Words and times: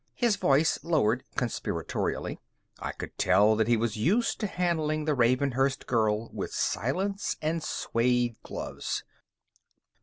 His 0.15 0.35
voice 0.35 0.79
lowered 0.83 1.23
conspiratorially. 1.35 2.39
I 2.79 2.91
could 2.91 3.15
tell 3.19 3.55
that 3.55 3.67
he 3.67 3.77
was 3.77 3.97
used 3.97 4.39
to 4.39 4.47
handling 4.47 5.05
the 5.05 5.13
Ravenhurst 5.13 5.85
girl 5.85 6.27
with 6.33 6.51
silence 6.51 7.35
and 7.39 7.61
suede 7.61 8.35
gloves. 8.41 9.03